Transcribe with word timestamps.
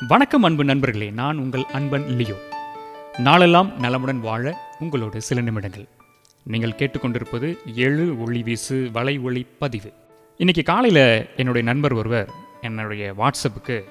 வணக்கம் 0.00 0.42
அன்பு 0.42 0.64
நண்பர்களே. 0.64 1.10
நான் 1.10 1.38
உங்கள் 1.38 1.64
அன்பன் 1.72 2.06
லியோ. 2.06 2.34
நாளெல்லாம் 3.18 3.72
நலமுடன் 3.80 4.20
வாழ 4.20 4.58
உங்களோட 4.80 5.16
சில 5.16 5.40
நிமிடங்கள். 5.40 5.88
நீங்கள் 6.44 6.70
கேட்டுக்கொண்டிருப்பது 6.70 7.56
எழு 7.74 8.20
ஒளி 8.20 8.42
வீசு 8.42 8.90
வலை 8.92 9.18
ஒளி 9.18 9.46
பதிவு. 9.58 9.92
இன்னைக்கு 10.36 10.62
காலையில் 10.62 11.28
என்னுடைய 11.36 11.68
நண்பர் 11.68 11.92
ஒருவர் 11.92 12.30
என்னுடைய 12.60 13.14
வாட்ஸ்அப்புக்கு 13.18 13.84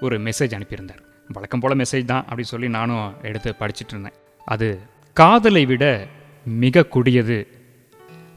ஒரு 0.00 0.18
மெசேஜ் 0.18 0.54
அனுப்பியிருந்தார். 0.58 1.00
வழக்கம் 1.28 1.60
போல் 1.60 1.76
மெசேஜ் 1.76 2.04
தான் 2.04 2.24
அப்படின்னு 2.34 2.40
சொல்லி 2.40 2.68
நானும் 2.68 3.14
எடுத்து 3.22 3.54
படிச்சிட்டு 3.60 3.88
இருந்தேன். 3.88 4.12
அது 4.44 4.80
காதலை 5.14 5.66
விட 5.66 6.06
மிக 6.44 6.82
கொடியது. 6.82 7.48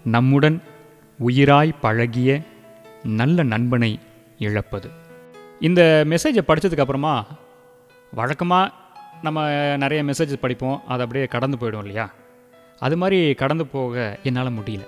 நம்முடன் 0.03 0.61
உயிராய் 1.25 1.73
பழகிய 1.81 2.41
நல்ல 3.03 3.43
நண்பனை 3.43 3.99
இழப்பது. 4.37 5.09
இந்த 5.67 5.81
மெசேஜை 6.11 6.41
படித்ததுக்கு 6.45 6.83
அப்புறமா 6.83 7.11
வழக்கமாக 8.19 8.71
நம்ம 9.25 9.39
நிறைய 9.83 10.01
மெசேஜ் 10.07 10.33
படிப்போம். 10.43 10.77
அது 10.91 11.01
அப்படியே 11.03 11.25
கடந்து 11.33 11.57
போயிடும் 11.61 11.83
இல்லையா? 11.85 12.05
அது 12.85 12.95
மாதிரி 13.01 13.19
கடந்து 13.41 13.65
போக 13.73 14.05
என்னால் 14.27 14.55
முடியல. 14.59 14.85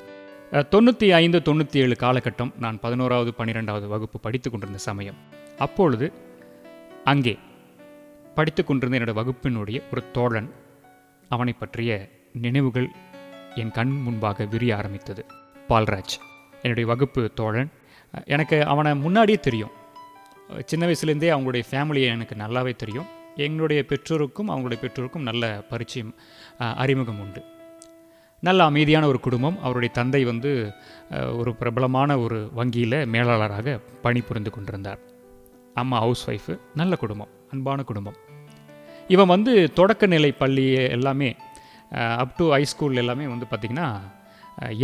தொண்ணூற்றி 0.73 1.07
ஐந்து 1.19 1.39
தொண்ணூற்றி 1.47 1.77
ஏழு 1.83 1.95
காலகட்டம் 2.03 2.51
நான் 2.63 2.79
பதினோராவது 2.85 3.33
பன்னிரெண்டாவது 3.39 3.85
வகுப்பு 3.93 4.17
படித்து 4.25 4.49
கொண்டிருந்த 4.49 4.81
சமயம். 4.87 5.19
அப்பொழுது 5.65 6.07
அங்கே 7.13 7.35
படித்து 8.39 8.63
கொண்டிருந்த 8.63 8.99
என்னோடய 8.99 9.19
வகுப்பினுடைய 9.21 9.79
ஒரு 9.91 10.03
தோழன் 10.17 10.49
அவனை 11.29 11.55
பற்றிய 11.61 11.91
நினைவுகள் 12.45 12.89
என் 13.61 13.75
கண் 13.77 13.93
முன்பாக 14.07 14.45
விரிய 14.55 14.73
ஆரம்பித்தது. 14.79 15.23
பால்ராஜ் 15.69 16.17
என்னுடைய 16.63 16.87
வகுப்பு 16.93 17.23
தோழன். 17.41 17.71
எனக்கு 18.35 18.57
அவனை 18.73 18.91
முன்னாடியே 19.05 19.39
தெரியும். 19.47 19.73
சின்ன 20.69 20.83
வயசுலேருந்தே 20.87 21.29
அவங்களுடைய 21.35 21.63
ஃபேமிலியை 21.71 22.09
எனக்கு 22.15 22.35
நல்லாவே 22.43 22.73
தெரியும். 22.83 23.09
எங்களுடைய 23.45 23.81
பெற்றோருக்கும் 23.89 24.49
அவங்களுடைய 24.49 24.79
பெற்றோருக்கும் 24.81 25.27
நல்ல 25.29 25.43
பரிச்சயம் 25.69 26.11
அறிமுகம் 26.83 27.21
உண்டு. 27.23 27.41
நல்ல 28.43 28.61
அமைதியான 28.69 29.07
ஒரு 29.11 29.19
குடும்பம். 29.19 29.57
அவருடைய 29.65 29.91
தந்தை 29.99 30.21
வந்து 30.29 30.51
ஒரு 31.39 31.51
பிரபலமான 31.59 32.17
ஒரு 32.25 32.39
வங்கியில் 32.57 32.97
மேலாளராக 33.13 33.77
பணிபுரிந்து 34.05 34.51
கொண்டிருந்தார். 34.55 34.99
அம்மா 35.81 35.99
ஹவுஸ் 35.99 36.23
ஒய்ஃபு 36.29 36.55
நல்ல 36.75 36.95
குடும்பம் 37.03 37.31
அன்பான 37.51 37.83
குடும்பம். 37.83 38.17
இவன் 39.07 39.31
வந்து 39.35 39.53
தொடக்க 39.79 40.05
நிலை 40.15 40.31
பள்ளி 40.41 40.65
எல்லாமே 40.95 41.29
அப் 42.23 42.35
டு 42.37 42.45
ஹை 42.49 42.63
ஸ்கூல் 42.73 43.01
எல்லாமே 43.03 43.25
வந்து 43.33 43.47
பார்த்திங்கன்னா 43.51 43.87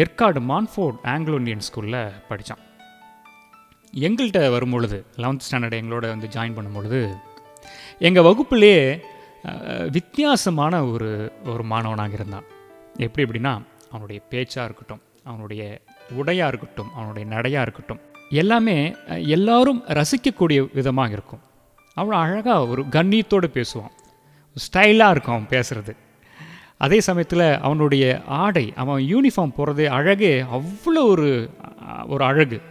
ஏற்காடு 0.03 0.39
மான்ஃபோர்ட் 0.52 1.00
ஆங்கிலோ 1.14 1.38
இந்தியன் 1.41 1.67
ஸ்கூலில் 1.67 2.02
படித்தான் 2.30 2.64
எங்கள்கிட்ட 3.94 4.52
வரும்பொழுது 4.52 5.06
லெவன்த் 5.18 5.45
ஸ்டாண்டர்ட் 5.45 5.78
எங்களோட 5.80 6.06
வந்து 6.08 6.28
ஜாயின் 6.28 6.56
பண்ணும்பொழுது 6.58 7.00
எங்கள் 8.00 8.23
வகுப்பிலே 8.23 9.02
வித்தியாசமான 9.92 10.84
ஒரு 10.86 11.31
ஒரு 11.46 11.64
மாணவனாக 11.64 12.14
இருந்தான். 12.14 12.44
எப்படி 13.06 13.23
எப்படின்னா 13.26 13.54
அவனுடைய 13.92 14.22
பேச்சாக 14.30 14.66
இருக்கட்டும் 14.68 15.02
அவனுடைய 15.23 15.81
உடையாக 16.20 16.48
இருக்கட்டும் 16.48 16.92
அவனுடைய 16.96 17.30
நடையாக 17.30 17.66
இருக்கட்டும் 17.66 18.02
எல்லாமே 18.30 18.96
எல்லாரும் 19.26 19.84
ரசிக்கக்கூடிய 20.00 20.59
விதமாக 20.74 21.12
இருக்கும். 21.12 21.42
அவ்வளோ 21.98 22.18
அழகாக 22.26 22.68
ஒரு 22.68 22.81
கண்ணியத்தோடு 22.92 23.48
பேசுவான். 23.58 23.94
ஸ்டைலாக 24.56 25.09
இருக்கும் 25.09 25.36
அவன் 25.36 25.52
பேசுகிறது 25.56 25.96
அதே 26.78 27.00
சமயத்தில் 27.00 27.59
அவனுடைய 27.62 28.22
ஆடை 28.26 28.74
அவன் 28.76 29.02
யூனிஃபார்ம் 29.14 29.56
போகிறது 29.56 29.90
அழகே 29.90 30.42
அவ்வளோ 30.42 31.02
ஒரு 31.14 31.50
ஒரு 32.08 32.24
அழகு. 32.24 32.62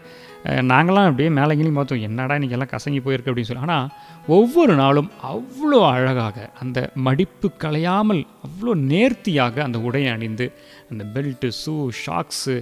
நாங்களாம் 0.44 1.08
அப்படியே 1.08 1.28
மேலங்கிலையும் 1.28 1.78
பார்த்தோம் 1.78 2.04
என்னடா 2.08 2.34
இன்றைக்கி 2.34 2.56
எல்லாம் 2.56 2.72
கசங்கி 2.72 3.00
போயிருக்கு? 3.06 3.30
அப்படின்னு 3.30 3.48
சொல்லி. 3.50 3.64
ஆனால் 3.66 3.88
ஒவ்வொரு 4.26 4.74
நாளும் 4.74 5.10
அவ்வளோ 5.30 5.78
அழகாக 5.90 6.50
அந்த 6.60 6.90
மடிப்பு 7.06 7.50
கலையாமல் 7.64 8.22
அவ்வளோ 8.46 8.74
நேர்த்தியாக 8.92 9.62
அந்த 9.62 9.78
உடையை 9.78 10.12
அணிந்து 10.12 10.46
அந்த 10.90 11.04
belt 11.14 11.50
shoe 11.62 11.76
socks 12.04 12.56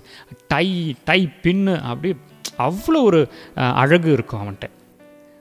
tie 0.48 0.96
tie 1.04 1.20
pin 1.42 1.80
அப்படியே 1.90 2.16
அவ்வளோ 2.58 3.02
ஒரு 3.02 3.28
அழகு 3.54 4.12
இருக்கும் 4.12 4.42
அவன்கிட்ட. 4.42 4.68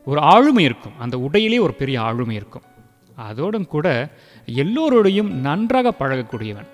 ஒரு 0.05 0.19
ஆளுமை 0.19 0.63
இருக்கும். 0.63 0.95
அந்த 0.99 1.17
உடையிலே 1.17 1.59
ஒரு 1.59 1.73
பெரிய 1.73 2.01
ஆளுமை 2.01 2.35
இருக்கும். 2.35 2.65
அதோடும் 3.15 3.67
கூட 3.67 3.87
எல்லோரோடையும் 4.63 5.31
நன்றாக 5.47 5.93
பழகக்கூடியவன். 5.99 6.69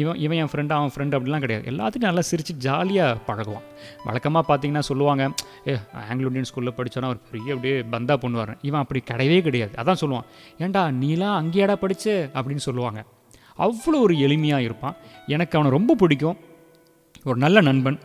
இவன் 0.00 0.18
இவன் 0.24 0.38
என் 0.42 0.50
ஃப்ரெண்டு 0.52 0.72
அவன் 0.76 0.92
ஃப்ரெண்டு 0.94 1.14
அப்படிலாம் 1.16 1.42
கிடையாது. 1.44 1.64
எல்லாத்துக்கும் 1.72 2.08
நல்லா 2.08 2.22
சிரித்து 2.30 2.54
ஜாலியாக 2.66 3.20
பழகுவான். 3.28 3.66
வழக்கமாக 4.06 4.44
பார்த்தீங்கன்னா 4.48 4.82
சொல்லுவாங்க 4.88 5.22
ஏ 5.68 5.74
ஆங்கிலோ 6.08 6.28
இண்டியன் 6.30 6.48
ஸ்கூலில் 6.50 6.76
படித்தோன்னா 6.78 7.10
ஒரு 7.14 7.20
பெரிய 7.32 7.54
அப்படியே 7.56 7.76
பந்தா 7.94 8.16
பண்ணுவார் 8.24 8.52
இவன் 8.68 8.82
அப்படி 8.84 9.02
கிடையவே 9.12 9.38
கிடையாது. 9.48 9.74
அதான் 9.82 10.00
சொல்லுவான் 10.02 10.26
ஏன்டா 10.64 10.82
நீலாம் 11.02 11.36
அங்கேயாடா 11.40 11.76
படிச்ச? 11.84 12.06
அப்படின்னு 12.38 12.64
சொல்லுவாங்க. 12.68 13.02
அவ்வளோ 13.66 14.00
ஒரு 14.06 14.16
எளிமையாக 14.26 14.66
இருப்பான். 14.68 14.96
எனக்கு 15.36 15.56
அவனை 15.58 15.72
ரொம்ப 15.78 15.94
பிடிக்கும். 16.02 16.38
ஒரு 17.30 17.38
நல்ல 17.44 17.58
நண்பன் 17.70 17.98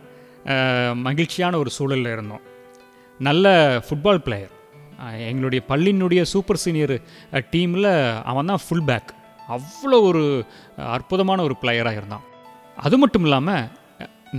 மகிழ்ச்சியான 1.06 1.58
ஒரு 1.62 1.70
சூழலில் 1.76 2.12
இருந்தோம். 2.16 2.44
நல்ல 3.28 3.46
ஃபுட்பால் 3.86 4.24
பிளேயர் 4.26 4.54
எங்களுடைய 5.30 5.60
பள்ளியினுடைய 5.68 6.22
சூப்பர் 6.30 6.60
சீனியர் 6.62 6.94
டீமில் 7.54 7.90
அவன் 8.30 8.50
தான் 8.50 8.62
ஃபுல் 8.64 8.86
பேக் 8.90 9.10
அவ்வளோ 9.54 9.98
ஒரு 10.10 10.22
அற்புதமான 10.96 11.42
ஒரு 11.46 11.54
பிளேயராக 11.62 11.98
இருந்தான். 12.00 12.24
அது 12.86 12.96
மட்டும் 13.02 13.24
இல்லாமல் 13.26 13.66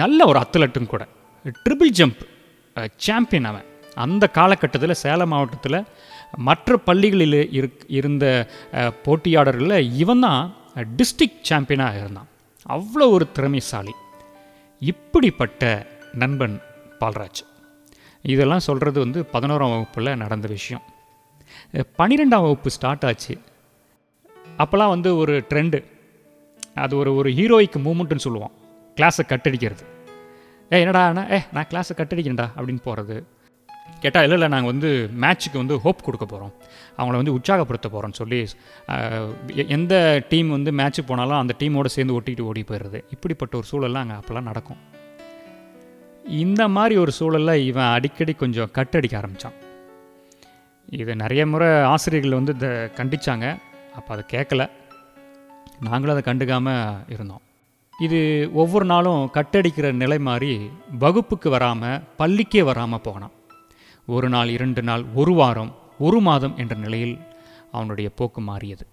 நல்ல 0.01 0.19
ஒரு 0.31 0.39
அத்லட்டும் 0.43 0.91
கூட. 0.93 1.03
ட்ரிபிள் 1.65 1.91
ஜம்ப் 1.99 2.21
சாம்பியன் 3.05 3.49
அவன். 3.51 3.67
அந்த 4.03 4.25
காலகட்டத்தில் 4.37 5.01
சேலம் 5.03 5.31
மாவட்டத்தில் 5.33 5.87
மற்ற 6.47 6.77
பள்ளிகளில் 6.87 7.39
இருக் 7.59 7.81
இருந்த 7.99 8.25
போட்டியாளர்களில் 9.05 9.89
இவன் 10.03 10.23
தான் 10.25 10.41
டிஸ்ட்ரிக் 10.99 11.41
சாம்பியனாக 11.49 11.99
இருந்தான். 12.01 12.29
அவ்வளோ 12.65 13.07
ஒரு 13.15 13.25
திறமைசாலி. 13.37 13.93
இப்படிப்பட்ட 14.91 15.71
நண்பன் 16.21 16.55
பால்ராஜ். 17.01 17.41
இதெல்லாம் 18.33 18.65
சொல்கிறது 18.67 18.97
வந்து 19.03 19.19
பதினோராம் 19.33 19.73
வகுப்பில் 19.73 20.19
நடந்த 20.23 20.47
விஷயம். 20.57 20.83
பன்னிரெண்டாம் 21.99 22.45
வகுப்பு 22.47 22.69
ஸ்டார்ட் 22.75 23.05
ஆச்சு. 23.09 23.35
அப்போல்லாம் 24.61 24.93
வந்து 24.95 25.09
ஒரு 25.21 25.35
ட்ரெண்டு 25.49 25.79
அது 26.83 26.93
ஒரு 27.01 27.11
ஒரு 27.19 27.29
ஹீரோய்க்கு 27.37 27.79
மூமெண்ட்டுன்னு 27.85 28.25
சொல்லுவோம். 28.27 28.53
கிளாஸை 28.97 29.23
கட்டடிக்கிறது. 29.31 29.83
ஏ 30.73 30.79
என்னடா 30.83 31.03
அண்ணா 31.07 31.23
ஏ 31.35 31.39
நான் 31.55 31.69
கிளாஸை 31.71 31.93
கட்டடிக்கிறேன்டா 31.99 32.47
அப்படின்னு 32.57 32.83
போகிறது 32.87 33.15
கேட்டால் 34.03 34.25
இல்லை 34.25 34.35
இல்லை 34.37 34.47
நாங்கள் 34.53 34.71
வந்து 34.71 34.89
மேட்ச்சுக்கு 35.23 35.57
வந்து 35.61 35.75
ஹோப் 35.83 36.03
கொடுக்க 36.05 36.25
போகிறோம் 36.25 36.53
அவங்கள 36.97 37.15
வந்து 37.21 37.33
உற்சாகப்படுத்த 37.37 37.87
போகிறோம்னு 37.93 38.19
சொல்லி 38.19 38.39
எந்த 39.75 39.93
டீம் 40.29 40.49
வந்து 40.49 40.71
மேட்ச்சு 40.79 41.01
போனாலும் 41.09 41.39
அந்த 41.41 41.53
டீமோடு 41.61 41.89
சேர்ந்து 41.95 42.15
ஒட்டிக்கிட்டு 42.17 42.47
ஓடி 42.51 42.61
போயிடுறது. 42.69 42.99
இப்படிப்பட்ட 43.15 43.59
ஒரு 43.59 43.67
சூழல்லாம் 43.71 44.03
அங்கே 44.05 44.17
அப்போல்லாம் 44.19 44.49
நடக்கும். 44.51 44.79
இந்த 46.43 46.61
மாதிரி 46.75 46.95
ஒரு 47.03 47.11
சூழலில் 47.19 47.65
இவன் 47.69 47.91
அடிக்கடி 47.95 48.33
கொஞ்சம் 48.43 48.71
கட்டடிக்க 48.77 49.15
ஆரம்பித்தான் 49.21 49.57
இது 50.99 51.11
நிறைய 51.23 51.41
முறை 51.53 51.69
ஆசிரியர்கள் 51.93 52.39
வந்து 52.39 52.55
இதை 52.57 52.71
கண்டிச்சாங்க. 52.99 53.47
அப்போ 53.97 54.09
அதை 54.15 54.23
கேட்கல 54.33 54.63
நாங்களும் 55.87 56.13
அதை 56.15 56.23
கண்டுக்காமல் 56.27 56.99
இருந்தோம். 57.13 57.43
இது 58.05 58.19
ஒவ்வொரு 58.61 58.85
நாளும் 58.91 59.21
கட்டடிக்கிற 59.35 59.87
நிலை 60.01 60.17
மாறி 60.27 60.53
வகுப்புக்கு 61.03 61.49
வராமல் 61.55 62.01
பள்ளிக்கே 62.19 62.61
வராமல் 62.69 63.05
போனான். 63.07 63.35
ஒரு 64.15 64.27
நாள் 64.33 64.49
இரண்டு 64.57 64.81
நாள் 64.89 65.03
ஒரு 65.21 65.33
வாரம் 65.39 65.71
ஒரு 66.07 66.19
மாதம் 66.27 66.55
என்ற 66.61 66.75
நிலையில் 66.85 67.15
அவனுடைய 67.77 68.07
போக்கு 68.19 68.41
மாறியது. 68.49 68.85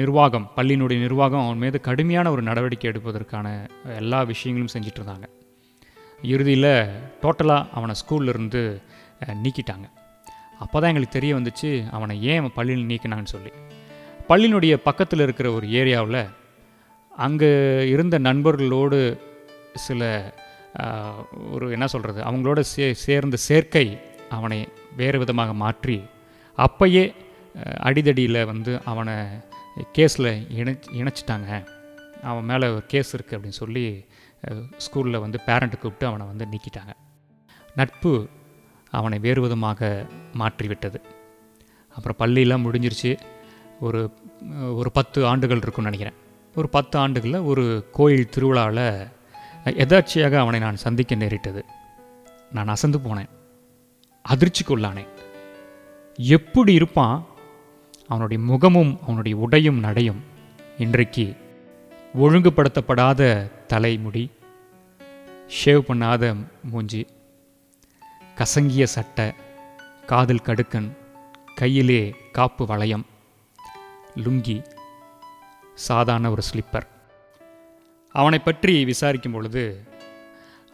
நிர்வாகம் 0.00 0.46
பள்ளியினுடைய 0.56 0.98
நிர்வாகம் 1.06 1.44
அவன் 1.44 1.62
மீது 1.64 1.78
கடுமையான 1.88 2.30
ஒரு 2.34 2.42
நடவடிக்கை 2.48 2.88
எடுப்பதற்கான 2.90 3.46
எல்லா 4.00 4.20
விஷயங்களும் 4.32 4.72
செஞ்சிட்ருந்தாங்க 4.74 5.26
இறுதியில் 6.34 6.72
டோட்டலாக 7.22 7.68
அவனை 7.78 7.94
ஸ்கூல்லேருந்து 8.00 8.62
நீக்கிட்டாங்க. 9.44 9.86
அப்போ 10.64 10.76
தான் 10.78 10.90
எங்களுக்கு 10.90 11.16
தெரிய 11.18 11.32
வந்துச்சு 11.38 11.70
அவனை 11.96 12.14
ஏன் 12.32 12.52
பள்ளியில் 12.58 12.88
நீக்கினான்னு 12.90 13.32
சொல்லி. 13.34 13.52
பள்ளியினுடைய 14.30 14.74
பக்கத்தில் 14.88 15.24
இருக்கிற 15.26 15.48
ஒரு 15.56 15.66
ஏரியாவில் 15.80 16.22
அங்கே 17.12 17.50
இருந்த 17.94 18.16
நண்பர்களோடு 18.28 18.98
சில 19.86 20.02
ஒரு 21.54 21.66
என்ன 21.76 21.86
சொல்கிறது 21.92 22.20
அவங்களோட 22.28 22.60
சே 22.72 22.86
சேர்ந்த 23.06 23.36
சேர்க்கை 23.48 23.86
அவனை 24.36 24.58
வேறு 25.00 25.20
விதமாக 25.22 25.52
மாற்றி 25.62 25.96
அப்பயே 26.58 27.04
அடிதடியில் 27.88 28.46
வந்து 28.50 28.72
அவனை 28.90 29.16
கேஸில் 29.96 30.30
இணைச் 30.58 30.86
இணைச்சிட்டாங்க. 31.00 31.48
அவன் 32.30 32.48
மேலே 32.50 32.66
ஒரு 32.76 32.84
கேஸ் 32.92 33.10
இருக்குது 33.16 33.36
அப்படின்னு 33.36 33.60
சொல்லி 33.62 33.84
ஸ்கூலில் 34.84 35.22
வந்து 35.24 35.38
பேரண்ட்டை 35.46 35.78
கூப்பிட்டு 35.78 36.06
அவனை 36.10 36.26
வந்து 36.32 36.46
நீக்கிட்டாங்க. 36.52 36.92
நட்பு 37.80 38.12
அவனை 38.90 39.18
வேறு 39.18 39.40
விதமாக 39.42 40.06
மாற்றிவிட்டது. 40.32 41.00
அப்புறம் 41.96 42.18
பள்ளியெல்லாம் 42.18 42.64
முடிஞ்சிருச்சு. 42.66 43.18
ஒரு 43.80 44.00
ஒரு 44.74 44.92
பத்து 44.92 45.26
ஆண்டுகள் 45.26 45.62
இருக்கும்னு 45.62 45.90
நினைக்கிறேன். 45.90 46.28
ஒரு 46.54 46.68
பத்து 46.68 46.98
ஆண்டுகளில் 46.98 47.46
ஒரு 47.50 47.64
கோயில் 47.92 48.28
திருவிழாவில் 48.28 49.08
எதார்ச்சியாக 49.64 50.38
அவனை 50.38 50.60
நான் 50.60 50.76
சந்திக்க 50.76 51.14
நேரிட்டது. 51.14 51.64
நான் 52.52 52.68
அசந்து 52.68 52.98
போனேன். 52.98 53.30
அதிர்ச்சிக்குள்ளானேன் 54.24 55.10
எப்படி 56.16 56.72
இருப்பான்? 56.72 57.26
அவனுடைய 58.08 58.42
முகமும் 58.44 58.98
அவனுடைய 59.02 59.36
உடையும் 59.36 59.78
நடையும் 59.78 60.20
இன்றைக்கு 60.78 61.36
ஒழுங்குபடுத்தப்படாத 62.18 63.50
தலைமுடி 63.66 64.30
ஷேவ் 65.58 65.88
பண்ணாத 65.88 66.36
மூஞ்சி 66.62 67.06
கசங்கிய 68.40 68.84
சட்டை 68.92 69.24
காதில் 70.10 70.44
கடுக்கன் 70.44 70.86
கையிலே 71.58 72.02
காப்பு 72.36 72.64
வளையம் 72.70 73.02
லுங்கி 74.24 74.54
சாதாரண 75.86 76.30
ஒரு 76.34 76.42
ஸ்லிப்பர். 76.48 76.86
அவனை 78.14 78.38
பற்றி 78.46 78.74
விசாரிக்கும் 78.90 79.34
பொழுது 79.34 79.64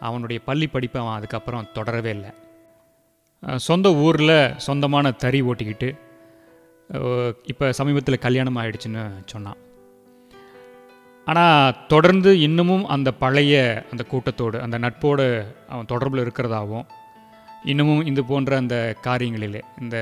அவனுடைய 0.07 0.41
பள்ளி 0.47 0.67
படிப்பை 0.75 0.99
அவன் 1.01 1.17
அதுக்கப்புறம் 1.17 1.67
தொடரவே 1.77 2.11
இல்லை. 2.17 2.31
சொந்த 3.67 3.89
ஊரில் 4.05 4.35
சொந்தமான 4.67 5.11
தறி 5.23 5.41
ஓட்டிக்கிட்டு 5.49 5.89
இப்போ 7.53 7.71
சமீபத்தில் 7.79 8.23
கல்யாணம் 8.25 8.59
ஆகிடுச்சின்னு 8.61 9.03
சொன்னான். 9.33 9.59
ஆனால் 11.27 11.75
தொடர்ந்து 11.93 12.33
இன்னமும் 12.47 12.85
அந்த 12.95 13.11
பழைய 13.23 13.57
அந்த 13.91 14.05
கூட்டத்தோடு 14.13 14.59
அந்த 14.67 14.79
நட்போடு 14.85 15.27
அவன் 15.73 15.91
தொடர்பில் 15.93 16.23
இருக்கிறதாகவும் 16.25 16.87
இன்னமும் 17.67 18.05
இது 18.05 18.21
போன்ற 18.25 18.57
அந்த 18.57 18.75
காரியங்களிலே 19.03 19.61
இந்த 19.81 19.97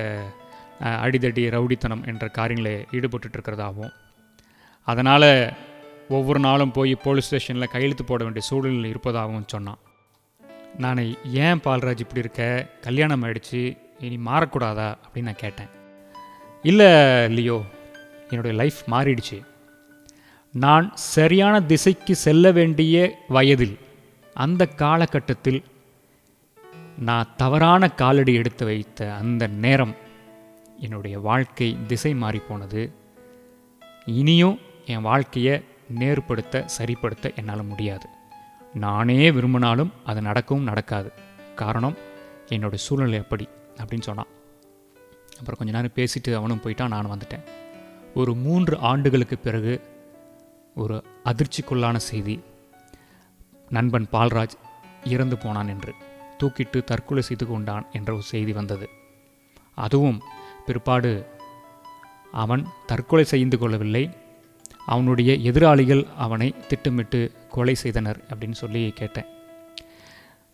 அடிதடி 0.79 1.43
ரவுடித்தனம் 1.55 2.07
என்ற 2.07 2.27
காரியங்களில் 2.27 2.85
ஈடுபட்டுருக்கிறதாகவும் 2.91 3.93
அதனால் 4.87 5.53
ஒவ்வொரு 6.09 6.39
நாளும் 6.39 6.71
போய் 6.71 6.95
போலீஸ் 6.95 7.25
ஸ்டேஷனில் 7.25 7.71
கையெழுத்து 7.71 8.03
போட 8.03 8.23
வேண்டிய 8.23 8.45
சூழ்நிலை 8.45 8.89
இருப்பதாகவும் 8.89 9.47
சொன்னான். 9.47 9.79
நான் 10.77 11.01
ஏன் 11.23 11.59
பால்ராஜ் 11.59 12.03
இப்படி 12.03 12.23
இருக்க? 12.25 12.67
கல்யாணம் 12.81 13.23
ஆயிடுச்சு 13.23 13.61
இனி 13.99 14.15
மாறக்கூடாதா? 14.15 14.87
அப்படின்னு 15.05 15.29
நான் 15.29 15.43
கேட்டேன். 15.43 15.71
இல்லை 16.63 16.89
லியோ 17.27 17.61
என்னுடைய 18.29 18.57
லைஃப் 18.57 18.79
மாறிடுச்சு. 18.91 19.37
நான் 20.53 20.91
சரியான 20.93 21.61
திசைக்கு 21.61 22.15
செல்ல 22.15 22.51
வேண்டிய 22.51 22.95
வயதில் 23.27 23.77
அந்த 24.33 24.65
காலகட்டத்தில் 24.65 25.63
நான் 26.99 27.33
தவறான 27.37 27.89
காலடி 27.89 28.33
எடுத்து 28.33 28.65
வைத்த 28.65 29.13
அந்த 29.13 29.47
நேரம் 29.47 29.95
என்னுடைய 30.79 31.19
வாழ்க்கை 31.19 31.77
திசை 31.87 32.15
மாறி 32.15 32.39
போனது. 32.39 32.93
இனியும் 34.05 34.59
என் 34.85 35.01
வாழ்க்கையை 35.01 35.63
நேர்படுத்த 35.95 36.65
சரிப்படுத்த 36.77 37.35
என்னால் 37.35 37.63
முடியாது. 37.63 38.07
நானே 38.73 39.31
விரும்பினாலும் 39.31 39.93
அது 40.05 40.21
நடக்கவும் 40.21 40.63
நடக்காது. 40.63 41.11
காரணம் 41.55 41.95
என்னோட 42.49 42.73
சூழ்நிலை 42.73 43.17
எப்படி 43.17 43.49
அப்படின்னு 43.75 44.01
சொன்னான். 44.01 44.27
அப்புறம் 45.39 45.57
கொஞ்ச 45.57 45.73
நேரம் 45.73 45.91
பேசிட்டு 45.95 46.35
அவனும் 46.35 46.61
போயிட்டான் 46.63 46.87
நானும் 46.87 47.17
வந்துட்டேன். 47.17 47.43
ஒரு 48.15 48.35
மூன்று 48.35 48.77
ஆண்டுகளுக்கு 48.77 49.37
பிறகு 49.37 49.81
ஒரு 50.75 51.03
அதிர்ச்சிக்குள்ளான 51.25 51.95
செய்தி. 51.95 52.43
நண்பன் 53.69 54.07
பால்ராஜ் 54.11 54.53
இறந்து 55.03 55.37
போனான் 55.37 55.67
என்று. 55.67 55.93
தூக்கிட்டு 56.43 56.83
தற்கொலை 56.83 57.23
செய்து 57.23 57.47
கொண்டான் 57.47 57.85
என்ற 57.91 58.13
ஒரு 58.13 58.21
செய்தி 58.21 58.51
வந்தது. 58.51 58.89
அதுவும் 59.75 60.21
பிற்பாடு 60.65 61.25
அவன் 62.31 62.67
தற்கொலை 62.85 63.25
செய்து 63.25 63.57
கொள்ளவில்லை. 63.57 64.09
அவனுடைய 64.85 65.33
எதிராளிகள் 65.33 66.05
அவனை 66.17 66.55
திட்டமிட்டு 66.67 67.31
கொலை 67.49 67.75
செய்தனர் 67.75 68.23
அப்படின்னு 68.29 68.51
சொல்லி 68.51 68.89
கேட்டேன். 68.89 69.25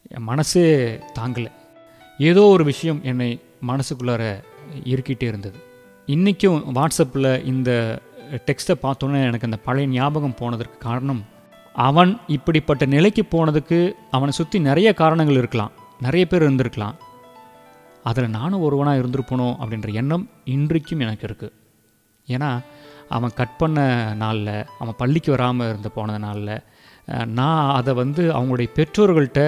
என் 0.07 0.23
மனசே 0.23 0.99
தாங்கலை. 1.19 1.51
ஏதோ 2.17 2.41
ஒரு 2.41 2.63
விஷயம் 2.63 2.99
என்னை 3.03 3.39
மனசுக்குள்ளார 3.67 4.43
இருக்கிட்டே 4.83 5.23
இருந்தது. 5.23 5.59
இன்றைக்கும் 6.05 6.75
வாட்ஸ்அப்பில் 6.75 7.45
இந்த 7.45 7.99
டெக்ஸ்ட்டை 8.29 8.75
பார்த்தோன்னே 8.83 9.21
எனக்கு 9.23 9.49
அந்த 9.49 9.57
பழைய 9.57 9.87
ஞாபகம் 9.87 10.35
போனதற்கு 10.35 10.77
காரணம் 10.77 11.25
அவன் 11.75 12.11
இப்படிப்பட்ட 12.35 12.83
நிலைக்கு 12.93 13.23
போனதுக்கு 13.25 13.79
அவனை 14.15 14.31
சுற்றி 14.39 14.57
நிறைய 14.69 14.89
காரணங்கள் 15.01 15.39
இருக்கலாம். 15.41 15.71
நிறைய 16.05 16.23
பேர் 16.25 16.45
இருந்திருக்கலாம். 16.47 16.95
அதில் 18.09 18.35
நானும் 18.37 18.63
ஒருவனாக 18.67 18.99
இருந்திருப்பனோ 19.01 19.47
அப்படின்ற 19.61 19.89
எண்ணம் 20.01 20.23
இன்றைக்கும் 20.55 21.03
எனக்கு 21.05 21.25
இருக்குது 21.29 21.55
ஏன்னா 22.27 22.49
அவன் 23.15 23.37
கட் 23.39 23.57
பண்ண 23.57 23.79
நாளில் 24.23 24.53
அவன் 24.81 24.99
பள்ளிக்கு 25.01 25.29
வராமல் 25.35 25.69
இருந்து 25.71 25.89
போன 25.91 26.17
நாளில் 26.25 26.53
நான் 27.39 27.73
அதை 27.77 27.91
வந்து 28.01 28.23
அவங்களுடைய 28.37 28.69
பெற்றோர்கள்ட்ட 28.77 29.41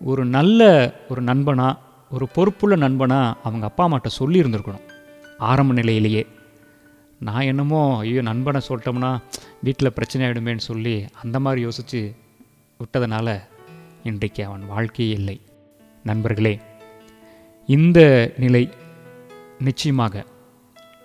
ஒரு 0.00 0.22
நல்ல 0.36 0.60
ஒரு 1.08 1.22
நண்பனாக 1.30 1.80
ஒரு 2.10 2.26
பொறுப்புள்ள 2.36 2.74
நண்பனாக 2.84 3.36
அவங்க 3.46 3.64
அப்பா 3.70 3.84
அம்மாட்ட 3.86 4.10
சொல்லியிருந்துருக்கணும். 4.20 4.86
ஆரம்ப 5.50 5.74
நிலையிலேயே. 5.80 6.22
நான் 7.20 7.48
என்னமோ 7.50 7.80
ஐயோ 7.98 8.22
நண்பனை 8.30 8.60
சொல்லிட்டோம்னா 8.68 9.12
வீட்டில் 9.64 9.92
பிரச்சனை 9.92 10.26
ஆகிடுமேன்னு 10.26 10.66
சொல்லி 10.70 11.04
அந்த 11.22 11.40
மாதிரி 11.40 11.62
யோசித்து 11.62 12.14
விட்டதுனால 12.80 13.40
இன்றைக்கு 14.02 14.44
அவன் 14.44 14.66
வாழ்க்கையே 14.66 15.12
இல்லை. 15.12 15.40
நண்பர்களே 16.02 16.60
இந்த 17.66 18.32
நிலை 18.36 18.68
நிச்சயமாக 19.58 20.24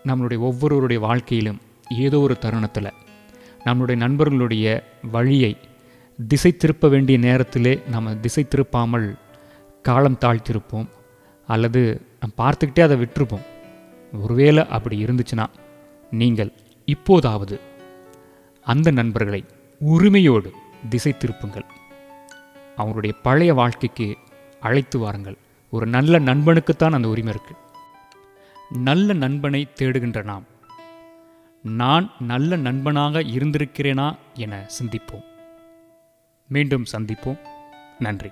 நம்மளுடைய 0.05 0.39
ஒவ்வொருவருடைய 0.39 0.99
வாழ்க்கையிலும் 1.01 1.61
ஏதோ 1.89 2.19
ஒரு 2.19 2.39
தருணத்தில் 2.39 2.97
நம்மளுடைய 3.65 3.95
நண்பர்களுடைய 3.95 4.83
வழியை 5.11 5.57
திசை 6.27 6.57
திருப்ப 6.57 6.87
வேண்டிய 6.87 7.17
நேரத்திலே 7.17 7.79
நம்ம 7.87 8.15
திசை 8.15 8.43
திருப்பாமல் 8.43 9.07
காலம் 9.81 10.17
தாழ்த்திருப்போம் 10.21 10.89
அல்லது 11.47 12.01
நம்ம 12.19 12.33
பார்த்துக்கிட்டே 12.37 12.81
அதை 12.81 12.97
விட்டுருப்போம். 12.97 13.45
ஒருவேளை 14.13 14.67
அப்படி 14.67 15.03
இருந்துச்சுன்னா 15.05 15.45
நீங்கள் 16.11 16.51
இப்போதாவது 16.85 17.59
அந்த 18.69 18.91
நண்பர்களை 18.91 19.45
உரிமையோடு 19.79 20.53
திசை 20.89 21.15
திருப்புங்கள் 21.19 21.65
அவங்களுடைய 22.77 23.11
பழைய 23.23 23.53
வாழ்க்கைக்கு 23.53 24.17
அழைத்து 24.59 24.99
வாருங்கள். 24.99 25.37
ஒரு 25.69 25.85
நல்ல 25.85 26.19
நண்பனுக்குத்தான் 26.19 26.91
அந்த 26.91 27.07
உரிமை 27.07 27.33
இருக்கு. 27.33 27.55
நல்ல 28.69 29.13
நண்பனை 29.13 29.67
தேடுகின்ற 29.75 30.23
நாம். 30.23 30.43
நான் 31.63 32.11
நல்ல 32.19 32.55
நண்பனாக 32.55 33.19
இருந்திருக்கிறேனா 33.19 34.15
என 34.33 34.69
சிந்திப்போம். 34.81 35.23
மீண்டும் 36.47 36.85
சந்திப்போம். 36.91 37.39
நன்றி. 37.99 38.31